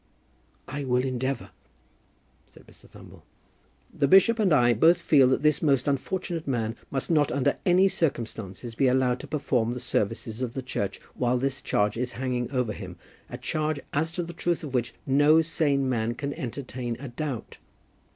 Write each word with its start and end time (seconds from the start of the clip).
"I 0.67 0.83
will 0.83 1.03
endeavour," 1.05 1.51
said 2.47 2.65
Mr. 2.65 2.89
Thumble. 2.89 3.21
"The 3.93 4.07
bishop 4.07 4.39
and 4.39 4.51
I 4.51 4.73
both 4.73 4.99
feel 4.99 5.27
that 5.27 5.43
this 5.43 5.61
most 5.61 5.87
unfortunate 5.87 6.47
man 6.47 6.75
must 6.89 7.11
not 7.11 7.31
under 7.31 7.57
any 7.67 7.87
circumstances 7.87 8.73
be 8.73 8.87
allowed 8.87 9.19
to 9.19 9.27
perform 9.27 9.73
the 9.73 9.79
services 9.79 10.41
of 10.41 10.55
the 10.55 10.63
Church 10.63 10.99
while 11.13 11.37
this 11.37 11.61
charge 11.61 11.97
is 11.97 12.13
hanging 12.13 12.49
over 12.51 12.73
him, 12.73 12.95
a 13.29 13.37
charge 13.37 13.79
as 13.93 14.11
to 14.13 14.23
the 14.23 14.33
truth 14.33 14.63
of 14.63 14.73
which 14.73 14.95
no 15.05 15.39
sane 15.43 15.87
man 15.87 16.15
can 16.15 16.33
entertain 16.33 16.97
a 16.99 17.07
doubt." 17.09 17.59